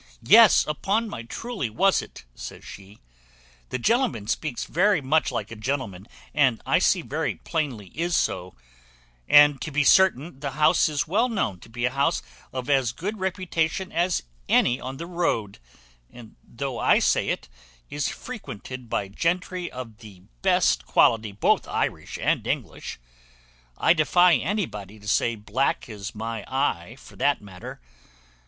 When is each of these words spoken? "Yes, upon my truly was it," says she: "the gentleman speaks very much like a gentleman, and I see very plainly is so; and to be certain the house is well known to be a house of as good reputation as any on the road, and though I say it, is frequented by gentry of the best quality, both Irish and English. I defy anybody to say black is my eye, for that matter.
"Yes, 0.23 0.65
upon 0.65 1.07
my 1.09 1.21
truly 1.21 1.69
was 1.69 2.01
it," 2.01 2.25
says 2.33 2.65
she: 2.65 2.97
"the 3.69 3.77
gentleman 3.77 4.25
speaks 4.25 4.65
very 4.65 4.99
much 4.99 5.31
like 5.31 5.51
a 5.51 5.55
gentleman, 5.55 6.07
and 6.33 6.59
I 6.65 6.79
see 6.79 7.03
very 7.03 7.35
plainly 7.35 7.89
is 7.89 8.15
so; 8.17 8.55
and 9.27 9.61
to 9.61 9.69
be 9.69 9.83
certain 9.83 10.39
the 10.39 10.53
house 10.57 10.89
is 10.89 11.07
well 11.07 11.29
known 11.29 11.59
to 11.59 11.69
be 11.69 11.85
a 11.85 11.91
house 11.91 12.23
of 12.51 12.67
as 12.67 12.93
good 12.93 13.19
reputation 13.19 13.91
as 13.91 14.23
any 14.49 14.79
on 14.81 14.97
the 14.97 15.05
road, 15.05 15.59
and 16.09 16.35
though 16.43 16.79
I 16.79 16.97
say 16.97 17.27
it, 17.29 17.47
is 17.91 18.09
frequented 18.09 18.89
by 18.89 19.07
gentry 19.07 19.69
of 19.71 19.97
the 19.99 20.21
best 20.41 20.83
quality, 20.87 21.31
both 21.31 21.67
Irish 21.67 22.17
and 22.17 22.47
English. 22.47 22.97
I 23.77 23.93
defy 23.93 24.33
anybody 24.37 24.97
to 24.99 25.07
say 25.07 25.35
black 25.35 25.87
is 25.87 26.15
my 26.15 26.43
eye, 26.47 26.95
for 26.97 27.15
that 27.17 27.39
matter. 27.39 27.79